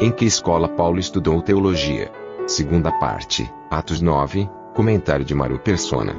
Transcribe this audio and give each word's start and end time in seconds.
Em 0.00 0.10
que 0.10 0.24
escola 0.24 0.68
Paulo 0.68 0.98
estudou 0.98 1.40
teologia? 1.40 2.10
Segunda 2.48 2.90
parte, 2.90 3.48
Atos 3.70 4.00
9, 4.00 4.50
comentário 4.74 5.24
de 5.24 5.32
Mário 5.32 5.56
Persona. 5.56 6.16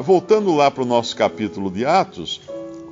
Voltando 0.00 0.54
lá 0.54 0.70
para 0.70 0.84
o 0.84 0.86
nosso 0.86 1.16
capítulo 1.16 1.68
de 1.68 1.84
Atos, 1.84 2.40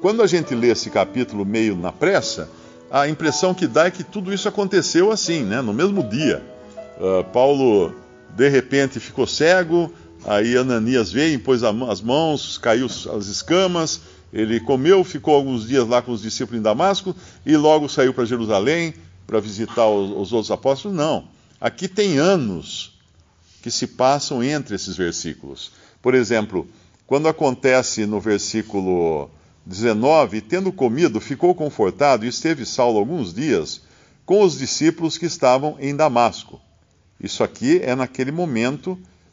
quando 0.02 0.20
a 0.20 0.26
gente 0.26 0.52
lê 0.52 0.70
esse 0.70 0.90
capítulo 0.90 1.46
meio 1.46 1.76
na 1.76 1.92
pressa, 1.92 2.50
a 2.90 3.08
impressão 3.08 3.54
que 3.54 3.68
dá 3.68 3.86
é 3.86 3.90
que 3.92 4.02
tudo 4.02 4.34
isso 4.34 4.48
aconteceu 4.48 5.12
assim, 5.12 5.44
né? 5.44 5.62
no 5.62 5.72
mesmo 5.72 6.02
dia. 6.02 6.42
Uh, 6.98 7.22
Paulo, 7.32 7.94
de 8.34 8.48
repente, 8.48 8.98
ficou 8.98 9.28
cego, 9.28 9.92
aí 10.26 10.56
Ananias 10.56 11.12
veio, 11.12 11.36
impôs 11.36 11.62
as 11.62 12.00
mãos, 12.00 12.58
caiu 12.58 12.86
as 12.86 13.26
escamas, 13.26 14.00
ele 14.32 14.60
comeu, 14.60 15.02
ficou 15.04 15.34
alguns 15.34 15.66
dias 15.66 15.86
lá 15.86 16.02
com 16.02 16.12
os 16.12 16.22
discípulos 16.22 16.58
em 16.58 16.62
Damasco 16.62 17.14
e 17.46 17.56
logo 17.56 17.88
saiu 17.88 18.12
para 18.12 18.24
Jerusalém 18.24 18.94
para 19.26 19.40
visitar 19.40 19.88
os, 19.88 20.10
os 20.10 20.32
outros 20.32 20.50
apóstolos. 20.50 20.96
Não. 20.96 21.28
Aqui 21.60 21.88
tem 21.88 22.18
anos 22.18 22.98
que 23.62 23.70
se 23.70 23.86
passam 23.86 24.42
entre 24.42 24.74
esses 24.74 24.96
versículos. 24.96 25.72
Por 26.00 26.14
exemplo, 26.14 26.68
quando 27.06 27.28
acontece 27.28 28.06
no 28.06 28.20
versículo 28.20 29.30
19: 29.66 30.40
Tendo 30.40 30.72
comido, 30.72 31.20
ficou 31.20 31.54
confortado 31.54 32.24
e 32.24 32.28
esteve 32.28 32.64
Saulo 32.64 32.98
alguns 32.98 33.34
dias 33.34 33.82
com 34.24 34.42
os 34.42 34.58
discípulos 34.58 35.16
que 35.16 35.26
estavam 35.26 35.76
em 35.80 35.96
Damasco. 35.96 36.60
Isso 37.20 37.42
aqui 37.42 37.80
é 37.82 37.94
naquele 37.94 38.30
momento 38.30 38.92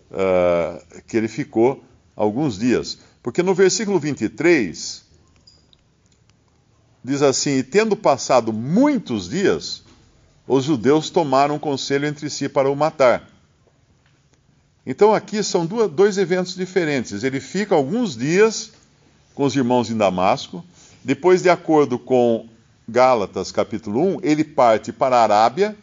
uh, 0.09 1.01
que 1.07 1.15
ele 1.15 1.27
ficou 1.27 1.83
alguns 2.15 2.57
dias. 2.57 2.97
Porque 3.25 3.41
no 3.41 3.55
versículo 3.55 3.99
23 3.99 5.03
diz 7.03 7.23
assim: 7.23 7.57
E 7.57 7.63
tendo 7.63 7.95
passado 7.95 8.53
muitos 8.53 9.27
dias, 9.27 9.81
os 10.47 10.65
judeus 10.65 11.09
tomaram 11.09 11.57
conselho 11.57 12.05
entre 12.05 12.29
si 12.29 12.47
para 12.47 12.69
o 12.69 12.75
matar. 12.75 13.27
Então 14.85 15.11
aqui 15.11 15.41
são 15.41 15.65
dois 15.65 16.19
eventos 16.19 16.53
diferentes. 16.53 17.23
Ele 17.23 17.39
fica 17.39 17.73
alguns 17.73 18.15
dias 18.15 18.73
com 19.33 19.43
os 19.43 19.55
irmãos 19.55 19.89
em 19.89 19.97
Damasco. 19.97 20.63
Depois, 21.03 21.41
de 21.41 21.49
acordo 21.49 21.97
com 21.97 22.47
Gálatas, 22.87 23.51
capítulo 23.51 24.17
1, 24.17 24.19
ele 24.21 24.43
parte 24.43 24.91
para 24.91 25.17
a 25.17 25.23
Arábia. 25.23 25.75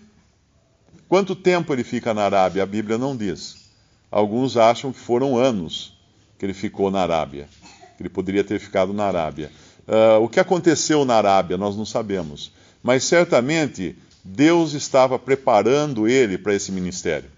Quanto 1.09 1.35
tempo 1.35 1.73
ele 1.73 1.83
fica 1.83 2.15
na 2.15 2.23
Arábia? 2.23 2.63
A 2.63 2.67
Bíblia 2.67 2.97
não 2.97 3.17
diz. 3.17 3.57
Alguns 4.13 4.57
acham 4.57 4.93
que 4.93 5.01
foram 5.01 5.37
anos 5.37 6.01
que 6.43 6.47
ele 6.47 6.55
ficou 6.55 6.91
na 6.91 7.03
Arábia, 7.03 7.49
ele 8.01 8.09
poderia 8.09 8.43
ter 8.43 8.59
ficado 8.59 8.93
na 8.93 9.05
Arábia. 9.05 9.49
Uh, 9.87 10.25
o 10.25 10.29
que 10.29 10.41
aconteceu 10.41 11.05
na 11.05 11.15
Arábia, 11.15 11.57
nós 11.57 11.77
não 11.77 11.87
sabemos. 11.87 12.51
Mas 12.83 13.05
certamente 13.05 13.95
Deus 14.25 14.73
estava 14.73 15.21
preparando 15.21 16.09
ele 16.09 16.37
para 16.37 16.53
esse 16.53 16.73
ministério. 16.73 17.31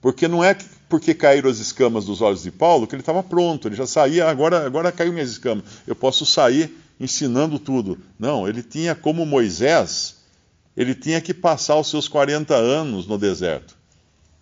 Porque 0.00 0.26
não 0.26 0.42
é 0.42 0.56
porque 0.88 1.12
caíram 1.12 1.50
as 1.50 1.58
escamas 1.58 2.06
dos 2.06 2.22
olhos 2.22 2.42
de 2.42 2.50
Paulo 2.50 2.86
que 2.86 2.94
ele 2.94 3.02
estava 3.02 3.22
pronto, 3.22 3.68
ele 3.68 3.76
já 3.76 3.86
saía, 3.86 4.26
agora, 4.26 4.64
agora 4.64 4.90
caiu 4.90 5.12
minhas 5.12 5.28
escamas, 5.28 5.64
eu 5.86 5.94
posso 5.94 6.24
sair 6.24 6.74
ensinando 6.98 7.58
tudo. 7.58 7.98
Não, 8.18 8.48
ele 8.48 8.62
tinha, 8.62 8.94
como 8.94 9.26
Moisés, 9.26 10.16
ele 10.74 10.94
tinha 10.94 11.20
que 11.20 11.34
passar 11.34 11.76
os 11.76 11.90
seus 11.90 12.08
40 12.08 12.54
anos 12.54 13.06
no 13.06 13.18
deserto. 13.18 13.76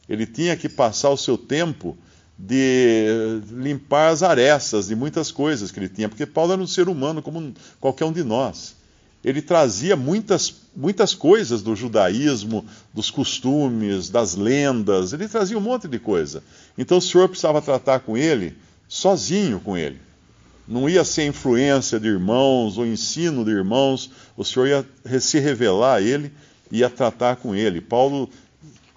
Ele 0.08 0.28
tinha 0.28 0.56
que 0.56 0.68
passar 0.68 1.10
o 1.10 1.16
seu 1.16 1.36
tempo 1.36 1.98
de 2.38 3.40
limpar 3.50 4.08
as 4.08 4.22
arestas 4.22 4.88
de 4.88 4.94
muitas 4.94 5.30
coisas 5.30 5.70
que 5.70 5.78
ele 5.78 5.88
tinha, 5.88 6.08
porque 6.08 6.26
Paulo 6.26 6.52
era 6.52 6.62
um 6.62 6.66
ser 6.66 6.88
humano 6.88 7.22
como 7.22 7.54
qualquer 7.80 8.04
um 8.04 8.12
de 8.12 8.22
nós. 8.22 8.76
Ele 9.24 9.40
trazia 9.40 9.96
muitas 9.96 10.66
muitas 10.76 11.14
coisas 11.14 11.62
do 11.62 11.74
judaísmo, 11.74 12.64
dos 12.92 13.10
costumes, 13.10 14.10
das 14.10 14.34
lendas, 14.34 15.12
ele 15.12 15.26
trazia 15.26 15.56
um 15.56 15.60
monte 15.60 15.88
de 15.88 15.98
coisa. 15.98 16.42
Então 16.76 16.98
o 16.98 17.02
Senhor 17.02 17.28
precisava 17.28 17.62
tratar 17.62 18.00
com 18.00 18.16
ele, 18.16 18.54
sozinho 18.86 19.58
com 19.58 19.76
ele. 19.76 19.98
Não 20.68 20.88
ia 20.88 21.04
ser 21.04 21.26
influência 21.26 21.98
de 21.98 22.08
irmãos 22.08 22.76
ou 22.76 22.84
ensino 22.84 23.44
de 23.44 23.50
irmãos, 23.50 24.10
o 24.36 24.44
Senhor 24.44 24.66
ia 24.66 25.20
se 25.20 25.38
revelar 25.38 25.94
a 25.96 26.02
ele 26.02 26.30
e 26.70 26.78
ia 26.78 26.90
tratar 26.90 27.36
com 27.36 27.54
ele. 27.54 27.80
Paulo 27.80 28.28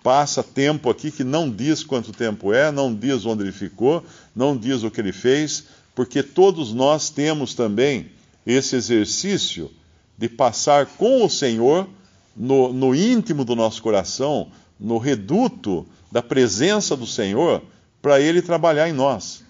passa 0.03 0.43
tempo 0.43 0.89
aqui 0.89 1.11
que 1.11 1.23
não 1.23 1.49
diz 1.49 1.83
quanto 1.83 2.11
tempo 2.11 2.53
é, 2.53 2.71
não 2.71 2.93
diz 2.93 3.25
onde 3.25 3.43
ele 3.43 3.51
ficou, 3.51 4.03
não 4.35 4.55
diz 4.55 4.83
o 4.83 4.91
que 4.91 5.01
ele 5.01 5.11
fez, 5.11 5.65
porque 5.93 6.23
todos 6.23 6.73
nós 6.73 7.09
temos 7.09 7.53
também 7.53 8.11
esse 8.45 8.75
exercício 8.75 9.69
de 10.17 10.29
passar 10.29 10.85
com 10.85 11.25
o 11.25 11.29
Senhor 11.29 11.87
no, 12.35 12.71
no 12.71 12.95
íntimo 12.95 13.43
do 13.43 13.55
nosso 13.55 13.81
coração, 13.81 14.47
no 14.79 14.97
reduto 14.97 15.85
da 16.11 16.21
presença 16.21 16.95
do 16.95 17.05
Senhor, 17.05 17.61
para 18.01 18.19
Ele 18.19 18.41
trabalhar 18.41 18.89
em 18.89 18.93
nós, 18.93 19.43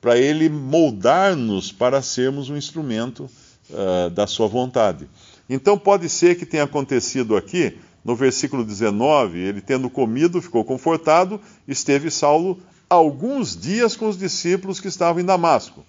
para 0.00 0.18
Ele 0.18 0.48
moldar-nos 0.48 1.70
para 1.70 2.02
sermos 2.02 2.50
um 2.50 2.56
instrumento 2.56 3.30
uh, 3.70 4.10
da 4.10 4.26
Sua 4.26 4.48
vontade. 4.48 5.08
Então 5.48 5.78
pode 5.78 6.08
ser 6.08 6.36
que 6.36 6.46
tenha 6.46 6.64
acontecido 6.64 7.36
aqui, 7.36 7.78
no 8.04 8.16
versículo 8.16 8.64
19, 8.64 9.38
ele 9.38 9.60
tendo 9.60 9.88
comido, 9.88 10.42
ficou 10.42 10.64
confortado, 10.64 11.40
esteve 11.66 12.10
Saulo 12.10 12.60
alguns 12.90 13.56
dias 13.56 13.96
com 13.96 14.08
os 14.08 14.18
discípulos 14.18 14.80
que 14.80 14.88
estavam 14.88 15.22
em 15.22 15.24
Damasco. 15.24 15.84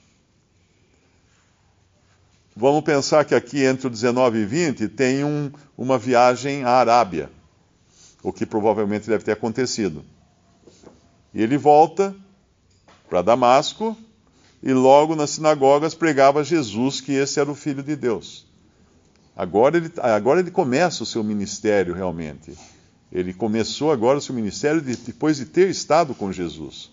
Vamos 2.56 2.84
pensar 2.84 3.26
que 3.26 3.34
aqui 3.34 3.64
entre 3.64 3.88
o 3.88 3.90
19 3.90 4.40
e 4.40 4.46
20 4.46 4.88
tem 4.90 5.24
um, 5.24 5.52
uma 5.76 5.98
viagem 5.98 6.64
à 6.64 6.70
Arábia, 6.70 7.32
o 8.22 8.32
que 8.32 8.46
provavelmente 8.46 9.08
deve 9.08 9.24
ter 9.24 9.32
acontecido. 9.32 10.06
E 11.34 11.42
ele 11.42 11.58
volta 11.58 12.16
para 13.10 13.24
Damasco 13.24 13.98
e 14.62 14.72
logo 14.72 15.16
nas 15.16 15.32
sinagogas 15.32 15.96
pregava 15.96 16.44
Jesus 16.44 17.02
que 17.02 17.12
esse 17.12 17.40
era 17.40 17.52
o 17.52 17.56
Filho 17.56 17.82
de 17.82 17.96
Deus. 17.96 18.46
Agora 19.36 19.78
ele, 19.78 19.92
agora 19.98 20.40
ele 20.40 20.52
começa 20.52 21.04
o 21.04 21.06
seu 21.06 21.24
ministério 21.24 21.94
realmente. 21.94 22.54
Ele 23.12 23.34
começou 23.34 23.92
agora 23.92 24.18
o 24.18 24.22
seu 24.22 24.34
ministério 24.34 24.82
de, 24.82 24.96
depois 24.96 25.38
de 25.38 25.46
ter 25.46 25.70
estado 25.70 26.14
com 26.14 26.32
Jesus. 26.32 26.92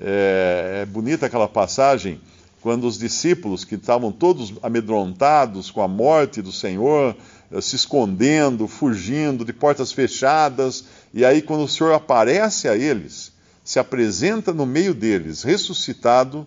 É, 0.00 0.80
é 0.82 0.86
bonita 0.86 1.26
aquela 1.26 1.48
passagem 1.48 2.20
quando 2.62 2.86
os 2.86 2.96
discípulos, 2.96 3.64
que 3.64 3.74
estavam 3.74 4.12
todos 4.12 4.54
amedrontados 4.62 5.68
com 5.70 5.82
a 5.82 5.88
morte 5.88 6.40
do 6.40 6.52
Senhor, 6.52 7.16
eh, 7.50 7.60
se 7.60 7.74
escondendo, 7.74 8.68
fugindo, 8.68 9.44
de 9.44 9.52
portas 9.52 9.90
fechadas, 9.90 10.84
e 11.12 11.24
aí 11.24 11.42
quando 11.42 11.64
o 11.64 11.68
Senhor 11.68 11.92
aparece 11.92 12.68
a 12.68 12.76
eles, 12.76 13.32
se 13.64 13.80
apresenta 13.80 14.52
no 14.52 14.64
meio 14.64 14.94
deles, 14.94 15.42
ressuscitado, 15.42 16.46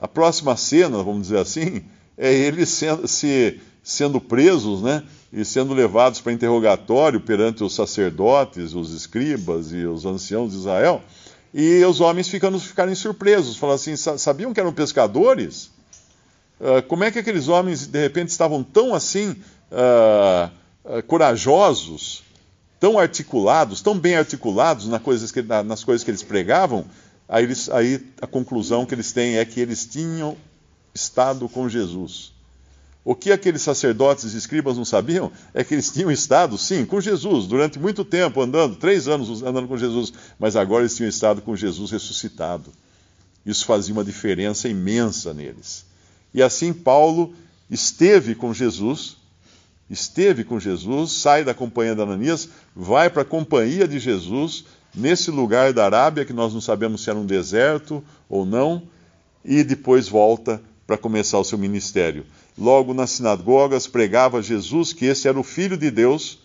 a 0.00 0.06
próxima 0.06 0.56
cena, 0.56 1.02
vamos 1.02 1.22
dizer 1.22 1.38
assim, 1.38 1.82
é 2.16 2.64
sendo, 2.64 3.08
se, 3.08 3.60
sendo 3.86 4.20
presos, 4.20 4.82
né? 4.82 5.04
E 5.32 5.44
sendo 5.44 5.72
levados 5.72 6.20
para 6.20 6.32
interrogatório 6.32 7.20
perante 7.20 7.62
os 7.62 7.72
sacerdotes, 7.72 8.74
os 8.74 8.92
escribas 8.92 9.70
e 9.70 9.86
os 9.86 10.04
anciãos 10.04 10.50
de 10.50 10.58
Israel. 10.58 11.00
E 11.54 11.84
os 11.84 12.00
homens 12.00 12.28
ficando, 12.28 12.58
ficarem 12.58 12.96
surpresos, 12.96 13.56
falando 13.56 13.76
assim: 13.76 13.94
sabiam 13.94 14.52
que 14.52 14.58
eram 14.58 14.72
pescadores? 14.72 15.70
Uh, 16.60 16.82
como 16.88 17.04
é 17.04 17.12
que 17.12 17.20
aqueles 17.20 17.46
homens 17.46 17.86
de 17.86 18.00
repente 18.00 18.30
estavam 18.30 18.64
tão 18.64 18.92
assim 18.92 19.36
uh, 19.70 20.50
uh, 20.84 21.02
corajosos, 21.04 22.24
tão 22.80 22.98
articulados, 22.98 23.82
tão 23.82 23.96
bem 23.96 24.16
articulados 24.16 24.88
nas 24.88 25.00
coisas 25.00 25.30
que, 25.30 25.42
nas 25.42 25.84
coisas 25.84 26.02
que 26.02 26.10
eles 26.10 26.24
pregavam? 26.24 26.84
Aí, 27.28 27.44
eles, 27.44 27.68
aí 27.68 28.04
a 28.20 28.26
conclusão 28.26 28.84
que 28.84 28.94
eles 28.94 29.12
têm 29.12 29.36
é 29.36 29.44
que 29.44 29.60
eles 29.60 29.86
tinham 29.86 30.36
estado 30.92 31.48
com 31.48 31.68
Jesus. 31.68 32.34
O 33.06 33.14
que 33.14 33.30
aqueles 33.30 33.62
sacerdotes 33.62 34.34
e 34.34 34.36
escribas 34.36 34.76
não 34.76 34.84
sabiam 34.84 35.30
é 35.54 35.62
que 35.62 35.72
eles 35.72 35.92
tinham 35.92 36.10
estado, 36.10 36.58
sim, 36.58 36.84
com 36.84 37.00
Jesus, 37.00 37.46
durante 37.46 37.78
muito 37.78 38.04
tempo 38.04 38.40
andando, 38.40 38.74
três 38.74 39.06
anos 39.06 39.44
andando 39.44 39.68
com 39.68 39.78
Jesus, 39.78 40.12
mas 40.40 40.56
agora 40.56 40.82
eles 40.82 40.96
tinham 40.96 41.08
estado 41.08 41.40
com 41.40 41.54
Jesus 41.54 41.92
ressuscitado. 41.92 42.72
Isso 43.46 43.64
fazia 43.64 43.92
uma 43.92 44.02
diferença 44.02 44.68
imensa 44.68 45.32
neles. 45.32 45.86
E 46.34 46.42
assim 46.42 46.72
Paulo 46.72 47.32
esteve 47.70 48.34
com 48.34 48.52
Jesus, 48.52 49.16
esteve 49.88 50.42
com 50.42 50.58
Jesus, 50.58 51.12
sai 51.12 51.44
da 51.44 51.54
companhia 51.54 51.94
de 51.94 52.02
Ananias, 52.02 52.48
vai 52.74 53.08
para 53.08 53.22
a 53.22 53.24
companhia 53.24 53.86
de 53.86 54.00
Jesus, 54.00 54.64
nesse 54.92 55.30
lugar 55.30 55.72
da 55.72 55.84
Arábia, 55.84 56.24
que 56.24 56.32
nós 56.32 56.52
não 56.52 56.60
sabemos 56.60 57.04
se 57.04 57.10
era 57.10 57.18
um 57.20 57.24
deserto 57.24 58.02
ou 58.28 58.44
não, 58.44 58.82
e 59.44 59.62
depois 59.62 60.08
volta 60.08 60.60
para 60.84 60.98
começar 60.98 61.38
o 61.38 61.44
seu 61.44 61.56
ministério. 61.56 62.26
Logo 62.58 62.94
nas 62.94 63.10
sinagogas 63.10 63.86
pregava 63.86 64.42
Jesus 64.42 64.92
que 64.92 65.04
esse 65.04 65.28
era 65.28 65.38
o 65.38 65.42
Filho 65.42 65.76
de 65.76 65.90
Deus, 65.90 66.38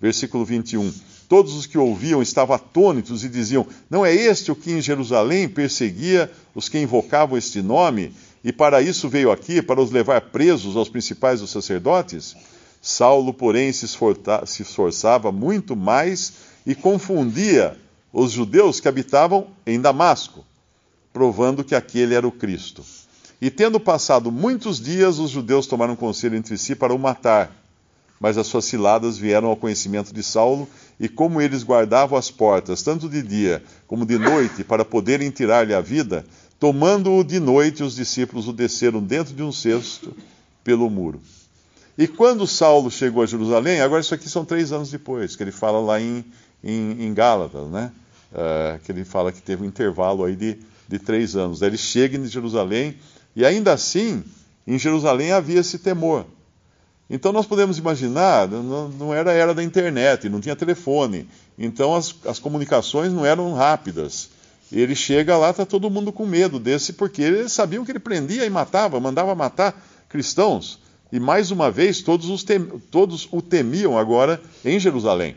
versículo 0.00 0.44
21. 0.44 0.92
Todos 1.28 1.54
os 1.54 1.66
que 1.66 1.76
ouviam 1.76 2.22
estavam 2.22 2.54
atônitos 2.54 3.24
e 3.24 3.28
diziam: 3.28 3.66
Não 3.90 4.06
é 4.06 4.14
este 4.14 4.52
o 4.52 4.56
que 4.56 4.70
em 4.70 4.80
Jerusalém 4.80 5.48
perseguia 5.48 6.30
os 6.54 6.68
que 6.68 6.78
invocavam 6.78 7.36
este 7.36 7.62
nome? 7.62 8.14
E 8.44 8.52
para 8.52 8.80
isso 8.80 9.08
veio 9.08 9.32
aqui, 9.32 9.60
para 9.60 9.80
os 9.80 9.90
levar 9.90 10.20
presos 10.20 10.76
aos 10.76 10.88
principais 10.88 11.40
dos 11.40 11.50
sacerdotes? 11.50 12.36
Saulo, 12.80 13.34
porém, 13.34 13.72
se, 13.72 13.88
se 13.88 14.62
esforçava 14.62 15.32
muito 15.32 15.74
mais 15.74 16.34
e 16.64 16.72
confundia 16.72 17.76
os 18.12 18.30
judeus 18.30 18.78
que 18.78 18.86
habitavam 18.86 19.48
em 19.66 19.80
Damasco, 19.80 20.44
provando 21.12 21.64
que 21.64 21.74
aquele 21.74 22.14
era 22.14 22.26
o 22.26 22.30
Cristo. 22.30 22.84
E 23.40 23.50
tendo 23.50 23.78
passado 23.78 24.32
muitos 24.32 24.80
dias, 24.80 25.18
os 25.18 25.30
judeus 25.30 25.66
tomaram 25.66 25.94
conselho 25.94 26.36
entre 26.36 26.56
si 26.56 26.74
para 26.74 26.94
o 26.94 26.98
matar. 26.98 27.52
Mas 28.18 28.38
as 28.38 28.46
suas 28.46 28.64
ciladas 28.64 29.18
vieram 29.18 29.48
ao 29.48 29.56
conhecimento 29.56 30.12
de 30.14 30.22
Saulo, 30.22 30.66
e 30.98 31.06
como 31.06 31.40
eles 31.40 31.62
guardavam 31.62 32.18
as 32.18 32.30
portas, 32.30 32.82
tanto 32.82 33.08
de 33.10 33.22
dia 33.22 33.62
como 33.86 34.06
de 34.06 34.18
noite, 34.18 34.64
para 34.64 34.84
poderem 34.84 35.30
tirar-lhe 35.30 35.74
a 35.74 35.82
vida, 35.82 36.24
tomando-o 36.58 37.22
de 37.22 37.38
noite, 37.38 37.82
os 37.82 37.94
discípulos 37.94 38.48
o 38.48 38.52
desceram 38.54 39.02
dentro 39.02 39.34
de 39.34 39.42
um 39.42 39.52
cesto 39.52 40.16
pelo 40.64 40.88
muro. 40.88 41.20
E 41.98 42.06
quando 42.06 42.46
Saulo 42.46 42.90
chegou 42.90 43.22
a 43.22 43.26
Jerusalém, 43.26 43.80
agora 43.80 44.00
isso 44.00 44.14
aqui 44.14 44.28
são 44.28 44.44
três 44.44 44.72
anos 44.72 44.90
depois, 44.90 45.36
que 45.36 45.42
ele 45.42 45.52
fala 45.52 45.78
lá 45.78 46.00
em, 46.00 46.24
em, 46.64 47.04
em 47.06 47.14
Gálatas, 47.14 47.68
né? 47.68 47.92
Uh, 48.32 48.78
que 48.82 48.92
ele 48.92 49.04
fala 49.04 49.30
que 49.32 49.40
teve 49.40 49.62
um 49.62 49.66
intervalo 49.66 50.24
aí 50.24 50.36
de, 50.36 50.58
de 50.88 50.98
três 50.98 51.36
anos. 51.36 51.62
Ele 51.62 51.78
chega 51.78 52.18
em 52.18 52.26
Jerusalém, 52.26 52.96
e 53.36 53.44
ainda 53.44 53.74
assim, 53.74 54.24
em 54.66 54.78
Jerusalém 54.78 55.30
havia 55.30 55.60
esse 55.60 55.78
temor. 55.78 56.24
Então 57.08 57.32
nós 57.32 57.46
podemos 57.46 57.78
imaginar, 57.78 58.48
não, 58.48 59.14
era 59.14 59.30
a 59.30 59.34
era 59.34 59.54
da 59.54 59.62
internet, 59.62 60.28
não 60.28 60.40
tinha 60.40 60.56
telefone, 60.56 61.28
então 61.56 61.94
as, 61.94 62.14
as 62.24 62.38
comunicações 62.38 63.12
não 63.12 63.24
eram 63.24 63.52
rápidas. 63.52 64.30
Ele 64.72 64.96
chega 64.96 65.36
lá, 65.36 65.50
está 65.50 65.64
todo 65.64 65.90
mundo 65.90 66.10
com 66.10 66.26
medo 66.26 66.58
desse, 66.58 66.94
porque 66.94 67.22
eles 67.22 67.52
sabiam 67.52 67.84
que 67.84 67.92
ele 67.92 68.00
prendia 68.00 68.44
e 68.44 68.50
matava, 68.50 68.98
mandava 68.98 69.34
matar 69.34 69.80
cristãos. 70.08 70.80
E 71.12 71.20
mais 71.20 71.52
uma 71.52 71.70
vez, 71.70 72.02
todos, 72.02 72.28
os 72.28 72.42
tem, 72.42 72.60
todos 72.90 73.28
o 73.30 73.40
temiam 73.40 73.96
agora 73.96 74.40
em 74.64 74.80
Jerusalém. 74.80 75.36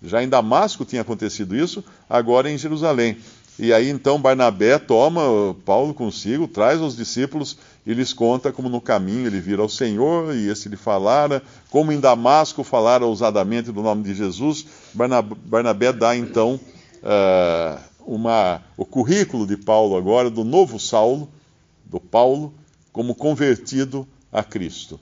Já 0.00 0.22
em 0.22 0.28
Damasco 0.28 0.84
tinha 0.84 1.02
acontecido 1.02 1.56
isso, 1.56 1.82
agora 2.08 2.48
em 2.48 2.56
Jerusalém. 2.56 3.16
E 3.58 3.72
aí 3.72 3.88
então 3.90 4.20
Barnabé 4.20 4.78
toma 4.78 5.20
Paulo 5.64 5.92
consigo, 5.92 6.46
traz 6.46 6.80
os 6.80 6.96
discípulos 6.96 7.58
e 7.84 7.92
lhes 7.92 8.12
conta 8.12 8.52
como 8.52 8.68
no 8.68 8.80
caminho 8.80 9.26
ele 9.26 9.40
vira 9.40 9.60
ao 9.60 9.68
Senhor 9.68 10.32
e 10.34 10.48
esse 10.48 10.68
lhe 10.68 10.76
falara, 10.76 11.42
como 11.68 11.90
em 11.90 11.98
Damasco 11.98 12.62
falara 12.62 13.04
ousadamente 13.04 13.72
do 13.72 13.82
nome 13.82 14.04
de 14.04 14.14
Jesus. 14.14 14.64
Barnabé 14.94 15.92
dá 15.92 16.16
então 16.16 16.60
uh, 17.02 17.80
uma, 18.06 18.62
o 18.76 18.84
currículo 18.84 19.44
de 19.44 19.56
Paulo 19.56 19.96
agora, 19.96 20.30
do 20.30 20.44
novo 20.44 20.78
Saulo, 20.78 21.28
do 21.84 21.98
Paulo, 21.98 22.54
como 22.92 23.14
convertido 23.14 24.06
a 24.30 24.44
Cristo. 24.44 25.00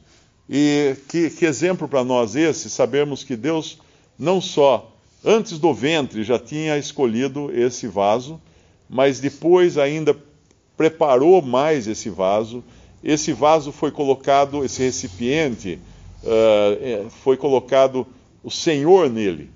E 0.48 0.96
que, 1.08 1.28
que 1.28 1.44
exemplo 1.44 1.86
para 1.86 2.04
nós 2.04 2.34
esse, 2.34 2.70
sabermos 2.70 3.22
que 3.22 3.36
Deus 3.36 3.78
não 4.18 4.40
só 4.40 4.95
antes 5.26 5.58
do 5.58 5.74
ventre 5.74 6.22
já 6.22 6.38
tinha 6.38 6.78
escolhido 6.78 7.50
esse 7.52 7.88
vaso, 7.88 8.40
mas 8.88 9.18
depois 9.18 9.76
ainda 9.76 10.16
preparou 10.76 11.42
mais 11.42 11.88
esse 11.88 12.08
vaso. 12.08 12.62
Esse 13.02 13.32
vaso 13.32 13.72
foi 13.72 13.90
colocado, 13.90 14.64
esse 14.64 14.82
recipiente, 14.82 15.80
uh, 16.22 17.10
foi 17.10 17.36
colocado 17.36 18.06
o 18.42 18.50
Senhor 18.50 19.10
nele. 19.10 19.50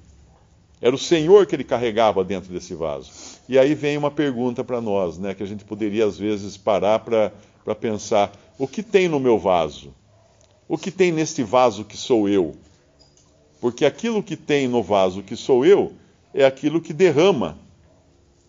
Era 0.83 0.95
o 0.95 0.99
Senhor 0.99 1.47
que 1.47 1.55
ele 1.55 1.65
carregava 1.65 2.25
dentro 2.25 2.53
desse 2.53 2.75
vaso. 2.75 3.13
E 3.49 3.59
aí 3.59 3.75
vem 3.75 3.97
uma 3.97 4.11
pergunta 4.11 4.65
para 4.65 4.81
nós, 4.81 5.19
né, 5.19 5.35
que 5.35 5.43
a 5.43 5.47
gente 5.47 5.65
poderia 5.65 6.07
às 6.07 6.19
vezes 6.19 6.57
parar 6.57 6.99
para 7.01 7.75
pensar: 7.75 8.33
o 8.59 8.67
que 8.67 8.83
tem 8.83 9.09
no 9.09 9.21
meu 9.21 9.39
vaso? 9.39 9.95
O 10.67 10.79
que 10.79 10.91
tem 10.91 11.13
neste 11.13 11.43
vaso 11.43 11.85
que 11.85 11.97
sou 11.97 12.29
eu? 12.29 12.55
Porque 13.61 13.85
aquilo 13.85 14.23
que 14.23 14.37
tem 14.37 14.67
no 14.67 14.83
vaso 14.83 15.23
que 15.23 15.37
sou 15.37 15.65
eu 15.65 15.93
é 16.33 16.45
aquilo 16.45 16.81
que 16.81 16.93
derrama 16.93 17.59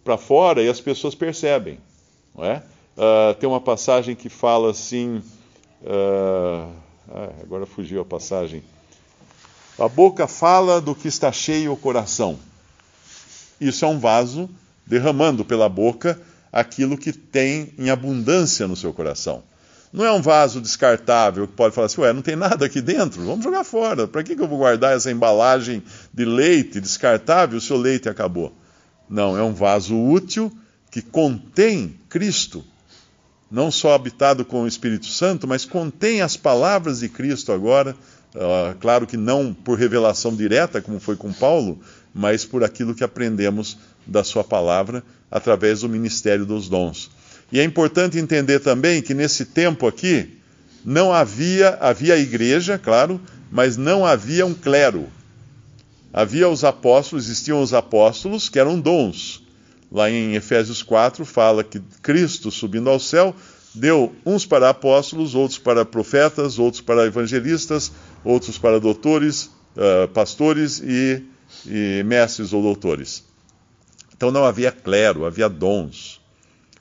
para 0.03 0.17
fora 0.17 0.63
e 0.63 0.69
as 0.69 0.79
pessoas 0.79 1.13
percebem. 1.13 1.77
Não 2.35 2.45
é? 2.45 2.63
Uh, 2.95 3.33
tem 3.39 3.47
uma 3.47 3.61
passagem 3.61 4.15
que 4.15 4.29
fala 4.29 4.71
assim. 4.71 5.21
Uh, 5.81 6.71
agora 7.41 7.65
fugiu 7.65 8.01
a 8.01 8.05
passagem. 8.05 8.63
A 9.77 9.87
boca 9.87 10.27
fala 10.27 10.79
do 10.79 10.93
que 10.93 11.07
está 11.07 11.31
cheio 11.31 11.73
o 11.73 11.77
coração. 11.77 12.37
Isso 13.59 13.83
é 13.83 13.87
um 13.87 13.99
vaso 13.99 14.49
derramando 14.85 15.43
pela 15.43 15.67
boca 15.67 16.21
aquilo 16.51 16.97
que 16.97 17.11
tem 17.11 17.73
em 17.77 17.89
abundância 17.89 18.67
no 18.67 18.75
seu 18.75 18.93
coração. 18.93 19.43
Não 19.93 20.05
é 20.05 20.11
um 20.11 20.21
vaso 20.21 20.61
descartável 20.61 21.45
que 21.47 21.53
pode 21.53 21.75
falar 21.75 21.87
assim, 21.87 22.01
ué, 22.01 22.13
não 22.13 22.21
tem 22.21 22.35
nada 22.35 22.65
aqui 22.65 22.79
dentro, 22.79 23.21
vamos 23.25 23.43
jogar 23.43 23.63
fora. 23.65 24.07
Para 24.07 24.23
que, 24.23 24.35
que 24.35 24.41
eu 24.41 24.47
vou 24.47 24.59
guardar 24.59 24.95
essa 24.95 25.11
embalagem 25.11 25.83
de 26.13 26.23
leite 26.23 26.79
descartável 26.79 27.59
se 27.59 27.73
o 27.73 27.77
leite 27.77 28.07
acabou? 28.07 28.53
Não, 29.09 29.37
é 29.37 29.43
um 29.43 29.53
vaso 29.53 29.97
útil 29.97 30.51
que 30.89 31.01
contém 31.01 31.97
Cristo, 32.07 32.63
não 33.49 33.69
só 33.69 33.93
habitado 33.93 34.45
com 34.45 34.63
o 34.63 34.67
Espírito 34.67 35.07
Santo, 35.07 35.45
mas 35.45 35.65
contém 35.65 36.21
as 36.21 36.37
palavras 36.37 36.99
de 37.01 37.09
Cristo 37.09 37.51
agora. 37.51 37.95
Uh, 38.33 38.73
claro 38.79 39.05
que 39.05 39.17
não 39.17 39.53
por 39.53 39.77
revelação 39.77 40.33
direta, 40.33 40.81
como 40.81 41.01
foi 41.01 41.17
com 41.17 41.33
Paulo, 41.33 41.79
mas 42.13 42.45
por 42.45 42.63
aquilo 42.63 42.95
que 42.95 43.03
aprendemos 43.03 43.77
da 44.07 44.23
Sua 44.23 44.43
palavra 44.43 45.03
através 45.29 45.81
do 45.81 45.89
ministério 45.89 46.45
dos 46.45 46.69
dons. 46.69 47.11
E 47.51 47.59
é 47.59 47.63
importante 47.63 48.17
entender 48.17 48.59
também 48.59 49.01
que 49.01 49.13
nesse 49.13 49.45
tempo 49.45 49.85
aqui 49.85 50.37
não 50.85 51.11
havia, 51.11 51.77
havia 51.81 52.17
igreja, 52.17 52.77
claro, 52.77 53.19
mas 53.51 53.77
não 53.77 54.05
havia 54.05 54.45
um 54.45 54.53
clero. 54.53 55.07
Havia 56.13 56.47
os 56.47 56.63
apóstolos, 56.63 57.25
existiam 57.25 57.61
os 57.61 57.73
apóstolos, 57.73 58.49
que 58.49 58.59
eram 58.59 58.79
dons. 58.79 59.43
Lá 59.91 60.09
em 60.09 60.35
Efésios 60.35 60.81
4 60.81 61.25
fala 61.25 61.63
que 61.63 61.81
Cristo, 62.01 62.49
subindo 62.49 62.89
ao 62.89 62.99
céu, 62.99 63.35
deu 63.75 64.15
uns 64.25 64.45
para 64.45 64.69
apóstolos, 64.69 65.35
outros 65.35 65.59
para 65.59 65.83
profetas, 65.83 66.57
outros 66.57 66.81
para 66.81 67.05
evangelistas, 67.05 67.91
outros 68.23 68.57
para 68.57 68.79
doutores, 68.79 69.49
uh, 69.75 70.07
pastores 70.13 70.79
e, 70.79 71.23
e 71.65 72.03
mestres 72.03 72.53
ou 72.53 72.61
doutores. 72.61 73.23
Então 74.15 74.31
não 74.31 74.45
havia 74.45 74.71
clero, 74.71 75.25
havia 75.25 75.49
dons. 75.49 76.20